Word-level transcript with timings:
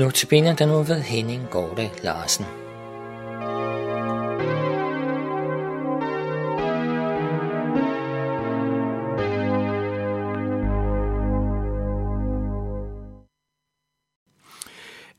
Nu 0.00 0.10
til 0.10 0.26
benet 0.26 0.58
der 0.58 0.66
nu 0.66 0.82
ved 0.82 1.00
Henning 1.00 1.50
Gårde 1.50 1.90
Larsen. 2.02 2.44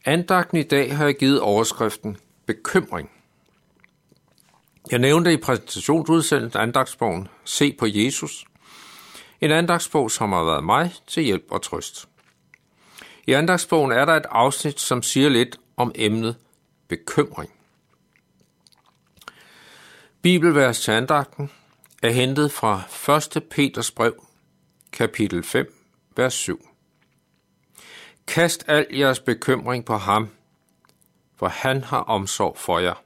Andagten 0.06 0.58
i 0.58 0.64
dag 0.64 0.98
har 0.98 1.06
jeg 1.06 1.16
givet 1.16 1.42
overskriften 1.42 2.18
Bekymring. 2.46 3.10
Jeg 4.92 5.00
nævnte 5.00 5.34
i 5.34 5.38
præsentationsudsendelsen 5.38 6.62
andagsbogen 6.62 7.28
Se 7.46 7.76
på 7.80 7.86
Jesus. 7.90 8.46
En 9.42 9.52
andagsbog, 9.52 10.12
som 10.12 10.32
har 10.32 10.44
været 10.44 10.64
mig 10.64 10.92
til 11.08 11.24
hjælp 11.24 11.46
og 11.50 11.62
trøst. 11.62 12.11
I 13.28 13.34
andagsbogen 13.34 13.92
er 13.92 14.06
der 14.06 14.14
et 14.14 14.26
afsnit, 14.30 14.80
som 14.80 15.04
siger 15.04 15.30
lidt 15.30 15.60
om 15.78 15.92
emnet 15.96 16.36
bekymring. 16.88 17.52
Bibelvers 20.22 20.82
til 20.82 20.92
andagten 20.92 21.52
er 22.04 22.10
hentet 22.10 22.52
fra 22.52 22.82
1. 23.38 23.44
Peters 23.52 23.92
brev, 23.92 24.26
kapitel 24.92 25.44
5, 25.44 25.76
vers 26.16 26.34
7. 26.34 26.68
Kast 28.28 28.64
al 28.68 28.88
jeres 28.92 29.20
bekymring 29.20 29.86
på 29.86 29.98
ham, 29.98 30.30
for 31.36 31.48
han 31.48 31.84
har 31.84 32.00
omsorg 32.00 32.58
for 32.58 32.80
jer. 32.80 33.04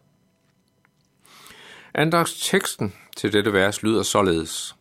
Andagsteksten 1.94 2.94
til 3.18 3.34
dette 3.34 3.54
vers 3.54 3.84
lyder 3.84 4.04
således. 4.04 4.76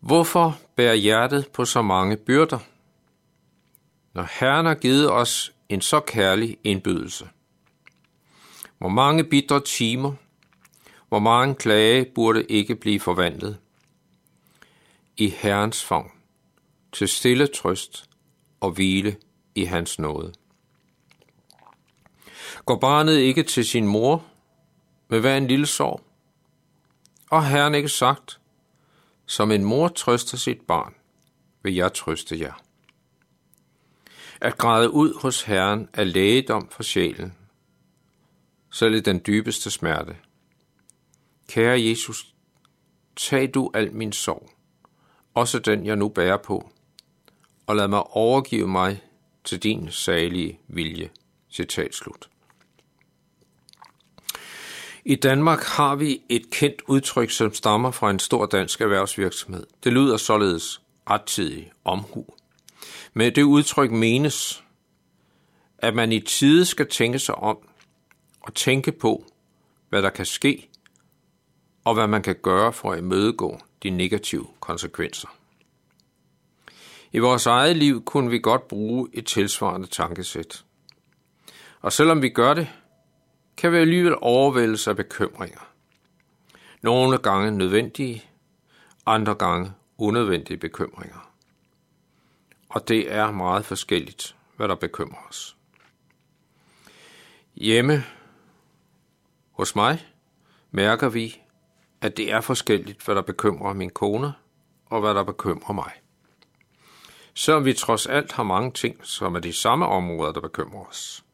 Hvorfor 0.00 0.58
bærer 0.76 0.94
hjertet 0.94 1.48
på 1.48 1.64
så 1.64 1.82
mange 1.82 2.16
byrder, 2.16 2.58
når 4.16 4.28
Herren 4.40 4.66
har 4.66 4.74
givet 4.74 5.10
os 5.10 5.52
en 5.68 5.80
så 5.80 6.00
kærlig 6.00 6.58
indbydelse? 6.64 7.28
Hvor 8.78 8.88
mange 8.88 9.24
bitre 9.24 9.60
timer, 9.60 10.12
hvor 11.08 11.18
mange 11.18 11.54
klage 11.54 12.04
burde 12.14 12.44
ikke 12.44 12.76
blive 12.76 13.00
forvandlet 13.00 13.58
i 15.16 15.28
Herrens 15.28 15.84
favn, 15.84 16.10
til 16.92 17.08
stille 17.08 17.46
trøst 17.46 18.10
og 18.60 18.70
hvile 18.70 19.16
i 19.54 19.64
hans 19.64 19.98
nåde. 19.98 20.32
Går 22.64 22.76
barnet 22.78 23.18
ikke 23.18 23.42
til 23.42 23.64
sin 23.64 23.86
mor 23.86 24.24
med 25.08 25.20
hver 25.20 25.36
en 25.36 25.46
lille 25.46 25.66
sorg? 25.66 26.00
Og 27.30 27.46
Herren 27.46 27.74
ikke 27.74 27.88
sagt, 27.88 28.40
som 29.26 29.50
en 29.50 29.64
mor 29.64 29.88
trøster 29.88 30.36
sit 30.38 30.60
barn, 30.60 30.94
vil 31.62 31.74
jeg 31.74 31.92
trøste 31.92 32.40
jer. 32.40 32.65
At 34.40 34.58
græde 34.58 34.90
ud 34.90 35.20
hos 35.20 35.42
Herren 35.42 35.88
er 35.92 36.04
lægedom 36.04 36.68
for 36.68 36.82
sjælen, 36.82 37.34
selv 38.72 38.94
i 38.94 39.00
den 39.00 39.20
dybeste 39.26 39.70
smerte. 39.70 40.16
Kære 41.48 41.82
Jesus, 41.82 42.34
tag 43.16 43.50
du 43.54 43.70
al 43.74 43.92
min 43.92 44.12
sorg, 44.12 44.50
også 45.34 45.58
den 45.58 45.86
jeg 45.86 45.96
nu 45.96 46.08
bærer 46.08 46.36
på, 46.36 46.70
og 47.66 47.76
lad 47.76 47.88
mig 47.88 48.02
overgive 48.02 48.68
mig 48.68 49.02
til 49.44 49.62
din 49.62 49.90
salige 49.90 50.60
vilje. 50.68 51.10
Citat 51.50 51.94
slut. 51.94 52.28
I 55.04 55.14
Danmark 55.14 55.62
har 55.62 55.96
vi 55.96 56.22
et 56.28 56.50
kendt 56.50 56.82
udtryk, 56.88 57.30
som 57.30 57.54
stammer 57.54 57.90
fra 57.90 58.10
en 58.10 58.18
stor 58.18 58.46
dansk 58.46 58.80
erhvervsvirksomhed. 58.80 59.66
Det 59.84 59.92
lyder 59.92 60.16
således 60.16 60.82
rettidig 61.10 61.72
omhu. 61.84 62.26
Med 63.14 63.32
det 63.32 63.42
udtryk 63.42 63.90
menes, 63.90 64.64
at 65.78 65.94
man 65.94 66.12
i 66.12 66.20
tide 66.20 66.64
skal 66.64 66.88
tænke 66.88 67.18
sig 67.18 67.34
om 67.34 67.58
og 68.40 68.54
tænke 68.54 68.92
på, 68.92 69.24
hvad 69.88 70.02
der 70.02 70.10
kan 70.10 70.26
ske, 70.26 70.68
og 71.84 71.94
hvad 71.94 72.06
man 72.06 72.22
kan 72.22 72.36
gøre 72.42 72.72
for 72.72 72.92
at 72.92 72.98
imødegå 72.98 73.60
de 73.82 73.90
negative 73.90 74.46
konsekvenser. 74.60 75.28
I 77.12 77.18
vores 77.18 77.46
eget 77.46 77.76
liv 77.76 78.04
kunne 78.04 78.30
vi 78.30 78.38
godt 78.38 78.68
bruge 78.68 79.08
et 79.12 79.26
tilsvarende 79.26 79.86
tankesæt. 79.86 80.64
Og 81.80 81.92
selvom 81.92 82.22
vi 82.22 82.28
gør 82.28 82.54
det, 82.54 82.68
kan 83.56 83.72
vi 83.72 83.76
alligevel 83.76 84.14
overvældes 84.20 84.88
af 84.88 84.96
bekymringer. 84.96 85.68
Nogle 86.82 87.18
gange 87.18 87.50
nødvendige, 87.50 88.24
andre 89.06 89.34
gange 89.34 89.72
unødvendige 89.98 90.56
bekymringer. 90.56 91.32
Og 92.68 92.88
det 92.88 93.12
er 93.12 93.30
meget 93.30 93.64
forskelligt, 93.64 94.36
hvad 94.56 94.68
der 94.68 94.74
bekymrer 94.74 95.28
os. 95.28 95.56
Hjemme 97.54 98.04
hos 99.50 99.76
mig 99.76 100.06
mærker 100.70 101.08
vi, 101.08 101.40
at 102.00 102.16
det 102.16 102.32
er 102.32 102.40
forskelligt, 102.40 103.04
hvad 103.04 103.14
der 103.14 103.22
bekymrer 103.22 103.72
min 103.72 103.90
kone 103.90 104.32
og 104.86 105.00
hvad 105.00 105.14
der 105.14 105.24
bekymrer 105.24 105.72
mig. 105.72 105.92
Selvom 107.34 107.64
vi 107.64 107.72
trods 107.72 108.06
alt 108.06 108.32
har 108.32 108.42
mange 108.42 108.72
ting, 108.72 109.06
som 109.06 109.34
er 109.34 109.40
de 109.40 109.52
samme 109.52 109.86
områder, 109.86 110.32
der 110.32 110.40
bekymrer 110.40 110.84
os. 110.84 111.24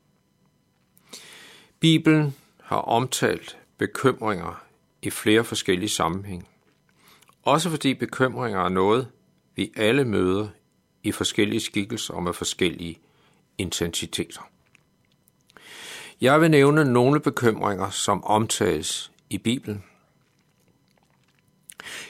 Bibelen 1.80 2.36
har 2.62 2.76
omtalt 2.76 3.58
bekymringer 3.78 4.64
i 5.02 5.10
flere 5.10 5.44
forskellige 5.44 5.88
sammenhænge. 5.88 6.46
Også 7.42 7.70
fordi 7.70 7.94
bekymringer 7.94 8.60
er 8.60 8.68
noget, 8.68 9.08
vi 9.54 9.72
alle 9.76 10.04
møder 10.04 10.48
i 11.02 11.12
forskellige 11.12 11.60
skikkelser 11.60 12.14
og 12.14 12.22
med 12.22 12.32
forskellige 12.32 12.98
intensiteter. 13.58 14.40
Jeg 16.20 16.40
vil 16.40 16.50
nævne 16.50 16.84
nogle 16.84 17.20
bekymringer, 17.20 17.90
som 17.90 18.24
omtales 18.24 19.12
i 19.30 19.38
Bibelen. 19.38 19.84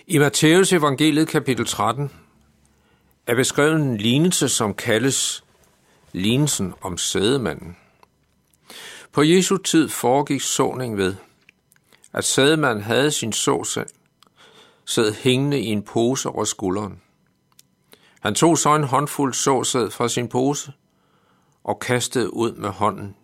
I 0.06 0.18
Matteus 0.18 0.72
evangeliet 0.72 1.28
kapitel 1.28 1.66
13 1.66 2.10
er 3.26 3.34
beskrevet 3.34 3.74
en 3.74 3.96
lignelse, 3.96 4.48
som 4.48 4.74
kaldes 4.74 5.44
lignelsen 6.12 6.74
om 6.80 6.98
sædemanden. 6.98 7.76
På 9.12 9.22
Jesu 9.22 9.56
tid 9.56 9.88
foregik 9.88 10.40
såning 10.40 10.96
ved, 10.96 11.14
at 12.12 12.24
sædemanden 12.24 12.84
havde 12.84 13.10
sin 13.10 13.32
såsæd 13.32 13.84
sad 14.84 15.14
hængende 15.14 15.60
i 15.60 15.66
en 15.66 15.82
pose 15.82 16.28
over 16.28 16.44
skulderen. 16.44 17.00
Han 18.22 18.34
tog 18.34 18.58
så 18.58 18.74
en 18.74 18.84
håndfuld 18.84 19.34
såsæd 19.34 19.90
fra 19.90 20.08
sin 20.08 20.28
pose 20.28 20.72
og 21.64 21.78
kastede 21.78 22.34
ud 22.34 22.52
med 22.52 22.70
hånden 22.70 23.16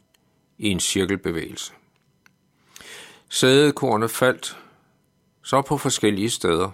i 0.58 0.68
en 0.68 0.80
cirkelbevægelse. 0.80 1.72
Sædekornet 3.28 4.10
faldt 4.10 4.58
så 5.42 5.62
på 5.62 5.78
forskellige 5.78 6.30
steder. 6.30 6.70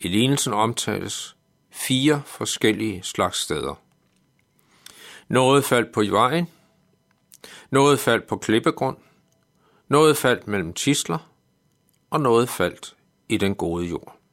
I 0.00 0.08
lignelsen 0.08 0.52
omtales 0.52 1.36
fire 1.70 2.22
forskellige 2.26 3.02
slags 3.02 3.38
steder. 3.38 3.74
Noget 5.28 5.64
faldt 5.64 5.92
på 5.92 6.02
vejen, 6.10 6.48
noget 7.70 7.98
faldt 8.00 8.26
på 8.26 8.36
klippegrund, 8.36 8.96
noget 9.88 10.16
faldt 10.16 10.48
mellem 10.48 10.72
tisler, 10.72 11.30
og 12.10 12.20
noget 12.20 12.48
faldt 12.48 12.96
i 13.28 13.36
den 13.36 13.54
gode 13.54 13.86
jord. 13.86 14.23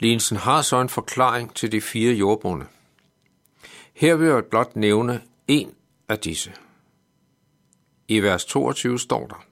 Linsen 0.00 0.36
har 0.36 0.62
så 0.62 0.80
en 0.80 0.88
forklaring 0.88 1.54
til 1.54 1.72
de 1.72 1.80
fire 1.80 2.14
jordbunde. 2.14 2.66
Her 3.94 4.14
vil 4.14 4.28
jeg 4.28 4.44
blot 4.44 4.76
nævne 4.76 5.22
en 5.48 5.74
af 6.08 6.18
disse. 6.18 6.52
I 8.08 8.20
vers 8.20 8.44
22 8.44 8.98
står 8.98 9.26
der, 9.26 9.44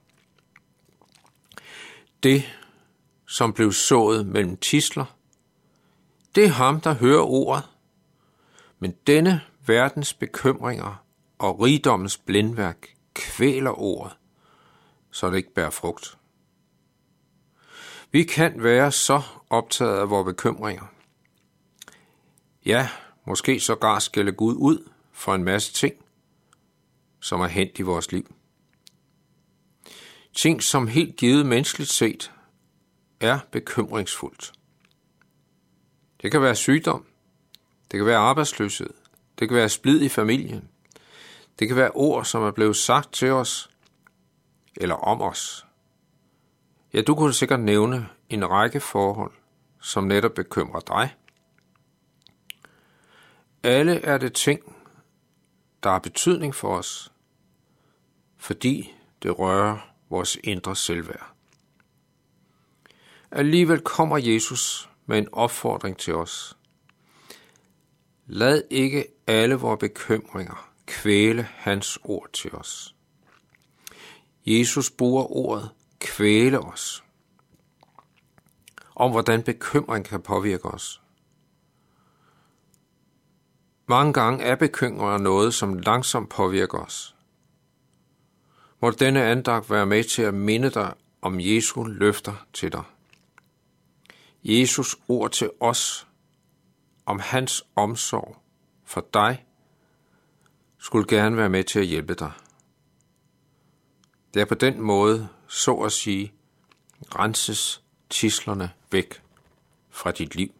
Det, 2.23 2.43
som 3.27 3.53
blev 3.53 3.71
sået 3.71 4.27
mellem 4.27 4.57
tisler, 4.57 5.05
det 6.35 6.43
er 6.43 6.49
ham, 6.49 6.81
der 6.81 6.93
hører 6.93 7.23
ordet, 7.23 7.63
men 8.79 8.95
denne 9.07 9.41
verdens 9.65 10.13
bekymringer 10.13 11.05
og 11.37 11.59
rigdommens 11.59 12.17
blindværk 12.17 12.87
kvæler 13.13 13.79
ordet, 13.79 14.17
så 15.11 15.29
det 15.29 15.37
ikke 15.37 15.53
bærer 15.53 15.69
frugt. 15.69 16.18
Vi 18.11 18.23
kan 18.23 18.63
være 18.63 18.91
så 18.91 19.21
optaget 19.49 19.99
af 19.99 20.09
vores 20.09 20.25
bekymringer. 20.25 20.85
Ja, 22.65 22.89
måske 23.25 23.59
sågar 23.59 23.99
skælde 23.99 24.31
Gud 24.31 24.55
ud 24.55 24.89
for 25.11 25.35
en 25.35 25.43
masse 25.43 25.73
ting, 25.73 25.95
som 27.19 27.41
er 27.41 27.47
hent 27.47 27.79
i 27.79 27.81
vores 27.81 28.11
liv. 28.11 28.35
Ting, 30.33 30.63
som 30.63 30.87
helt 30.87 31.15
givet 31.15 31.45
menneskeligt 31.45 31.89
set 31.89 32.31
er 33.19 33.39
bekymringsfuldt. 33.51 34.53
Det 36.21 36.31
kan 36.31 36.41
være 36.41 36.55
sygdom, 36.55 37.05
det 37.91 37.97
kan 37.97 38.05
være 38.05 38.17
arbejdsløshed, 38.17 38.93
det 39.39 39.47
kan 39.47 39.57
være 39.57 39.69
splid 39.69 40.01
i 40.01 40.09
familien, 40.09 40.69
det 41.59 41.67
kan 41.67 41.77
være 41.77 41.91
ord, 41.91 42.25
som 42.25 42.43
er 42.43 42.51
blevet 42.51 42.75
sagt 42.75 43.13
til 43.13 43.31
os 43.31 43.69
eller 44.75 44.95
om 44.95 45.21
os. 45.21 45.65
Ja, 46.93 47.01
du 47.01 47.15
kunne 47.15 47.33
sikkert 47.33 47.59
nævne 47.59 48.09
en 48.29 48.49
række 48.49 48.79
forhold, 48.79 49.31
som 49.81 50.03
netop 50.03 50.33
bekymrer 50.33 50.79
dig. 50.79 51.15
Alle 53.63 54.01
er 54.01 54.17
det 54.17 54.33
ting, 54.33 54.75
der 55.83 55.89
har 55.89 55.99
betydning 55.99 56.55
for 56.55 56.77
os, 56.77 57.11
fordi 58.37 58.95
det 59.23 59.39
rører 59.39 59.77
vores 60.09 60.37
indre 60.43 60.75
selvværd. 60.75 61.33
Alligevel 63.31 63.81
kommer 63.81 64.17
Jesus 64.17 64.89
med 65.05 65.17
en 65.17 65.27
opfordring 65.31 65.97
til 65.97 66.15
os. 66.15 66.57
Lad 68.25 68.63
ikke 68.69 69.05
alle 69.27 69.55
vores 69.55 69.79
bekymringer 69.79 70.71
kvæle 70.85 71.43
hans 71.43 71.99
ord 72.03 72.29
til 72.33 72.55
os. 72.55 72.95
Jesus 74.45 74.91
bruger 74.91 75.31
ordet 75.31 75.69
kvæle 75.99 76.59
os 76.59 77.03
om, 78.99 79.11
hvordan 79.11 79.43
bekymring 79.43 80.05
kan 80.05 80.21
påvirke 80.21 80.65
os. 80.65 81.01
Mange 83.87 84.13
gange 84.13 84.43
er 84.43 84.55
bekymringer 84.55 85.17
noget, 85.17 85.53
som 85.53 85.77
langsomt 85.77 86.29
påvirker 86.29 86.77
os. 86.77 87.15
Må 88.81 88.91
denne 88.91 89.23
andagt 89.23 89.69
være 89.69 89.85
med 89.85 90.03
til 90.03 90.21
at 90.21 90.33
minde 90.33 90.69
dig 90.69 90.93
om 91.21 91.39
Jesu 91.39 91.83
løfter 91.83 92.45
til 92.53 92.71
dig. 92.71 92.83
Jesus 94.43 94.95
ord 95.07 95.31
til 95.31 95.51
os 95.59 96.07
om 97.05 97.19
hans 97.19 97.63
omsorg 97.75 98.37
for 98.85 99.07
dig 99.13 99.45
skulle 100.77 101.07
gerne 101.07 101.37
være 101.37 101.49
med 101.49 101.63
til 101.63 101.79
at 101.79 101.85
hjælpe 101.85 102.13
dig. 102.13 102.31
Det 104.33 104.41
er 104.41 104.45
på 104.45 104.55
den 104.55 104.81
måde, 104.81 105.27
så 105.47 105.75
at 105.75 105.91
sige, 105.91 106.33
renses 107.15 107.81
tislerne 108.09 108.71
væk 108.91 109.21
fra 109.89 110.11
dit 110.11 110.35
liv. 110.35 110.51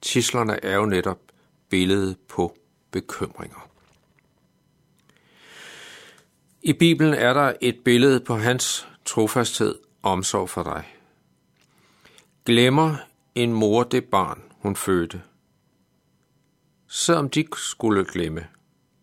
Tislerne 0.00 0.64
er 0.64 0.76
jo 0.76 0.86
netop 0.86 1.18
billedet 1.68 2.18
på 2.28 2.56
bekymringer. 2.90 3.68
I 6.62 6.72
Bibelen 6.72 7.14
er 7.14 7.32
der 7.32 7.52
et 7.60 7.78
billede 7.84 8.20
på 8.20 8.36
hans 8.36 8.88
trofasthed 9.04 9.74
og 10.02 10.12
omsorg 10.12 10.50
for 10.50 10.62
dig. 10.62 10.96
Glemmer 12.44 12.96
en 13.34 13.52
mor 13.52 13.82
det 13.82 14.04
barn, 14.04 14.42
hun 14.58 14.76
fødte. 14.76 15.22
Selvom 16.88 17.30
de 17.30 17.44
skulle 17.56 18.04
glemme, 18.04 18.48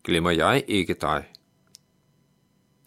glemmer 0.04 0.30
jeg 0.30 0.64
ikke 0.68 0.94
dig. 0.94 1.24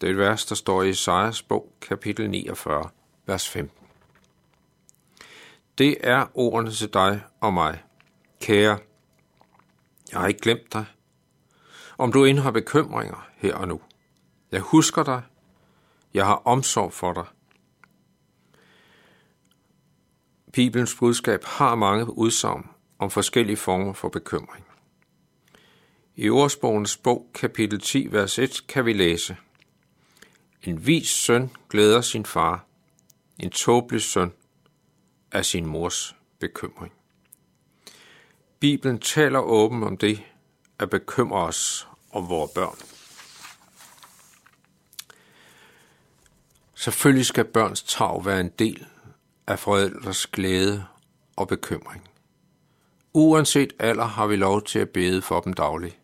Det 0.04 0.10
er 0.10 0.14
et 0.14 0.18
vers, 0.18 0.46
der 0.46 0.54
står 0.54 0.82
i 0.82 0.88
Isaias 0.88 1.42
bog, 1.42 1.72
kapitel 1.80 2.30
49, 2.30 2.88
vers 3.26 3.48
15. 3.48 3.86
Det 5.78 5.96
er 6.00 6.26
ordene 6.34 6.70
til 6.70 6.92
dig 6.92 7.22
og 7.40 7.54
mig. 7.54 7.82
Kære, 8.40 8.78
jeg 10.12 10.20
har 10.20 10.26
ikke 10.26 10.40
glemt 10.40 10.72
dig. 10.72 10.84
Om 11.98 12.12
du 12.12 12.24
end 12.24 12.38
har 12.38 12.50
bekymringer 12.50 13.28
her 13.36 13.54
og 13.54 13.68
nu. 13.68 13.80
Jeg 14.52 14.60
husker 14.60 15.02
dig. 15.02 15.22
Jeg 16.14 16.26
har 16.26 16.42
omsorg 16.44 16.92
for 16.92 17.12
dig. 17.12 17.26
Bibelens 20.52 20.96
budskab 20.98 21.44
har 21.44 21.74
mange 21.74 22.18
udsagn 22.18 22.70
om 22.98 23.10
forskellige 23.10 23.56
former 23.56 23.92
for 23.92 24.08
bekymring. 24.08 24.66
I 26.16 26.28
ordsbogens 26.28 26.96
bog, 26.96 27.30
kapitel 27.34 27.80
10, 27.80 28.08
vers 28.10 28.38
1, 28.38 28.66
kan 28.68 28.86
vi 28.86 28.92
læse 28.92 29.36
en 30.66 30.86
vis 30.86 31.08
søn 31.08 31.50
glæder 31.70 32.00
sin 32.00 32.26
far, 32.26 32.66
en 33.38 33.50
tåbelig 33.50 34.02
søn 34.02 34.32
af 35.32 35.44
sin 35.44 35.66
mors 35.66 36.16
bekymring. 36.38 36.92
Bibelen 38.60 38.98
taler 38.98 39.38
åben 39.38 39.82
om 39.82 39.96
det 39.96 40.22
at 40.78 40.90
bekymre 40.90 41.40
os 41.40 41.88
om 42.12 42.28
vores 42.28 42.50
børn. 42.54 42.76
Selvfølgelig 46.74 47.26
skal 47.26 47.44
børns 47.44 47.82
tag 47.82 48.24
være 48.24 48.40
en 48.40 48.50
del 48.58 48.86
af 49.46 49.58
forældres 49.58 50.26
glæde 50.26 50.84
og 51.36 51.48
bekymring. 51.48 52.08
Uanset 53.12 53.72
alder 53.78 54.04
har 54.04 54.26
vi 54.26 54.36
lov 54.36 54.62
til 54.62 54.78
at 54.78 54.90
bede 54.90 55.22
for 55.22 55.40
dem 55.40 55.52
dagligt. 55.52 55.98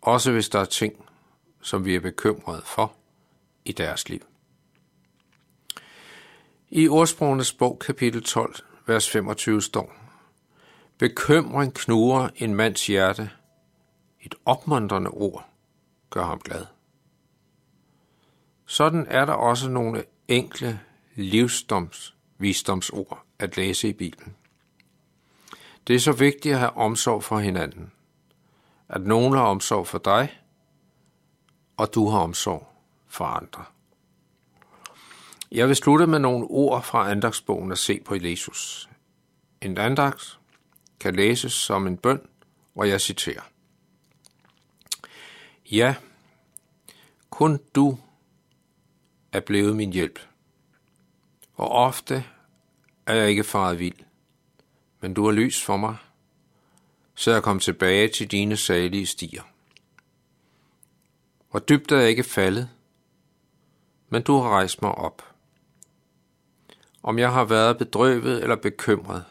Også 0.00 0.32
hvis 0.32 0.48
der 0.48 0.58
er 0.58 0.64
ting, 0.64 1.04
som 1.60 1.84
vi 1.84 1.94
er 1.94 2.00
bekymrede 2.00 2.62
for 2.64 2.99
i 3.64 3.72
deres 3.72 4.08
liv. 4.08 4.20
I 6.68 6.88
ordsprogenes 6.88 7.52
bog 7.52 7.78
kapitel 7.78 8.22
12, 8.22 8.54
vers 8.86 9.10
25 9.10 9.62
står, 9.62 9.94
Bekymring 10.98 11.74
knuger 11.74 12.28
en 12.36 12.54
mands 12.54 12.86
hjerte. 12.86 13.30
Et 14.20 14.34
opmuntrende 14.44 15.10
ord 15.10 15.48
gør 16.10 16.24
ham 16.24 16.38
glad. 16.38 16.66
Sådan 18.66 19.06
er 19.08 19.24
der 19.24 19.32
også 19.32 19.70
nogle 19.70 20.04
enkle 20.28 20.80
livsdoms 21.14 22.16
visdomsord 22.38 23.24
at 23.38 23.56
læse 23.56 23.88
i 23.88 23.92
Bibelen. 23.92 24.36
Det 25.86 25.96
er 25.96 26.00
så 26.00 26.12
vigtigt 26.12 26.52
at 26.52 26.58
have 26.58 26.76
omsorg 26.76 27.24
for 27.24 27.38
hinanden. 27.38 27.92
At 28.88 29.02
nogen 29.02 29.32
har 29.32 29.42
omsorg 29.42 29.86
for 29.86 29.98
dig, 29.98 30.40
og 31.76 31.94
du 31.94 32.08
har 32.08 32.18
omsorg 32.18 32.69
for 33.10 33.24
andre. 33.24 33.64
Jeg 35.52 35.68
vil 35.68 35.76
slutte 35.76 36.06
med 36.06 36.18
nogle 36.18 36.46
ord 36.46 36.82
fra 36.82 37.10
andagsbogen 37.10 37.72
at 37.72 37.78
se 37.78 38.00
på 38.04 38.14
Jesus. 38.14 38.88
En 39.60 39.78
andagt 39.78 40.38
kan 41.00 41.16
læses 41.16 41.52
som 41.52 41.86
en 41.86 41.96
bøn, 41.96 42.20
hvor 42.72 42.84
jeg 42.84 43.00
citerer. 43.00 43.42
Ja, 45.70 45.94
kun 47.30 47.60
du 47.74 47.98
er 49.32 49.40
blevet 49.40 49.76
min 49.76 49.92
hjælp. 49.92 50.18
Og 51.54 51.70
ofte 51.70 52.24
er 53.06 53.14
jeg 53.14 53.30
ikke 53.30 53.44
faret 53.44 53.78
vild, 53.78 53.98
men 55.00 55.14
du 55.14 55.24
har 55.24 55.32
lys 55.32 55.62
for 55.62 55.76
mig, 55.76 55.96
så 57.14 57.32
jeg 57.32 57.42
kom 57.42 57.60
tilbage 57.60 58.08
til 58.08 58.30
dine 58.30 58.56
salige 58.56 59.06
stier. 59.06 59.42
Hvor 61.50 61.60
dybt 61.60 61.92
er 61.92 61.96
jeg 61.96 62.08
ikke 62.08 62.24
faldet, 62.24 62.68
men 64.10 64.22
du 64.22 64.36
har 64.36 64.50
rejst 64.50 64.82
mig 64.82 64.92
op. 64.92 65.22
Om 67.02 67.18
jeg 67.18 67.32
har 67.32 67.44
været 67.44 67.78
bedrøvet 67.78 68.42
eller 68.42 68.56
bekymret, 68.56 69.24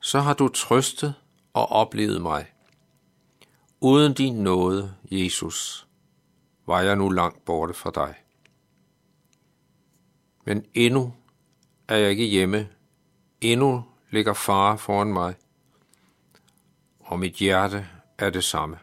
så 0.00 0.20
har 0.20 0.34
du 0.34 0.48
trøstet 0.48 1.14
og 1.52 1.72
oplevet 1.72 2.22
mig. 2.22 2.52
Uden 3.80 4.14
din 4.14 4.34
nåde, 4.34 4.94
Jesus, 5.10 5.86
var 6.66 6.80
jeg 6.80 6.96
nu 6.96 7.08
langt 7.08 7.44
borte 7.44 7.74
fra 7.74 7.90
dig. 7.94 8.14
Men 10.44 10.64
endnu 10.74 11.14
er 11.88 11.96
jeg 11.96 12.10
ikke 12.10 12.24
hjemme. 12.24 12.68
Endnu 13.40 13.84
ligger 14.10 14.34
far 14.34 14.76
foran 14.76 15.12
mig, 15.12 15.34
og 17.00 17.18
mit 17.18 17.34
hjerte 17.34 17.88
er 18.18 18.30
det 18.30 18.44
samme. 18.44 18.78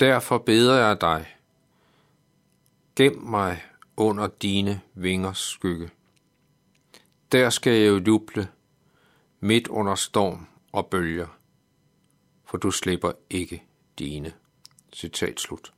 Derfor 0.00 0.38
beder 0.38 0.86
jeg 0.86 1.00
dig, 1.00 1.35
gem 2.96 3.18
mig 3.22 3.62
under 3.96 4.26
dine 4.26 4.80
vingers 4.94 5.38
skygge. 5.38 5.90
Der 7.32 7.50
skal 7.50 7.72
jeg 7.72 7.88
jo 7.88 8.02
juble 8.06 8.48
midt 9.40 9.68
under 9.68 9.94
storm 9.94 10.46
og 10.72 10.86
bølger, 10.86 11.26
for 12.44 12.58
du 12.58 12.70
slipper 12.70 13.12
ikke 13.30 13.62
dine. 13.98 14.32
Citat 14.92 15.40
slut. 15.40 15.75